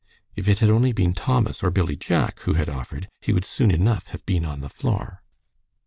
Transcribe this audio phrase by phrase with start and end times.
[0.35, 3.69] If it had only been Thomas or Billy Jack who had offered, he would soon
[3.69, 5.21] enough have been on the floor.